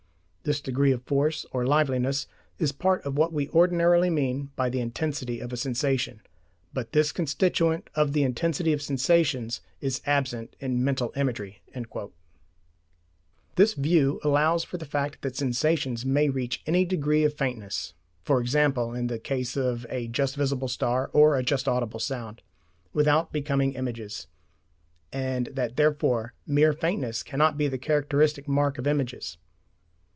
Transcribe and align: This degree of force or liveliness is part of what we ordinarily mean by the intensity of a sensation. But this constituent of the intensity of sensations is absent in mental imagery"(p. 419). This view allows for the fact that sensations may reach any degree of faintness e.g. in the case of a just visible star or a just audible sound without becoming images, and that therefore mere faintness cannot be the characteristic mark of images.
This 0.43 0.59
degree 0.59 0.91
of 0.91 1.03
force 1.03 1.45
or 1.51 1.67
liveliness 1.67 2.25
is 2.57 2.71
part 2.71 3.05
of 3.05 3.15
what 3.15 3.31
we 3.31 3.47
ordinarily 3.49 4.09
mean 4.09 4.49
by 4.55 4.69
the 4.71 4.79
intensity 4.81 5.39
of 5.39 5.53
a 5.53 5.55
sensation. 5.55 6.19
But 6.73 6.93
this 6.93 7.11
constituent 7.11 7.91
of 7.93 8.13
the 8.13 8.23
intensity 8.23 8.73
of 8.73 8.81
sensations 8.81 9.61
is 9.81 10.01
absent 10.03 10.55
in 10.59 10.83
mental 10.83 11.13
imagery"(p. 11.15 11.61
419). 11.71 12.11
This 13.55 13.75
view 13.75 14.19
allows 14.23 14.63
for 14.63 14.77
the 14.79 14.85
fact 14.87 15.21
that 15.21 15.35
sensations 15.35 16.07
may 16.07 16.27
reach 16.27 16.63
any 16.65 16.85
degree 16.85 17.23
of 17.23 17.35
faintness 17.35 17.93
e.g. 18.27 18.57
in 18.59 19.05
the 19.07 19.21
case 19.23 19.55
of 19.55 19.85
a 19.91 20.07
just 20.07 20.35
visible 20.35 20.67
star 20.67 21.11
or 21.13 21.37
a 21.37 21.43
just 21.43 21.67
audible 21.67 21.99
sound 21.99 22.41
without 22.93 23.31
becoming 23.31 23.73
images, 23.73 24.25
and 25.13 25.49
that 25.53 25.75
therefore 25.75 26.33
mere 26.47 26.73
faintness 26.73 27.21
cannot 27.21 27.59
be 27.59 27.67
the 27.67 27.77
characteristic 27.77 28.47
mark 28.47 28.79
of 28.79 28.87
images. 28.87 29.37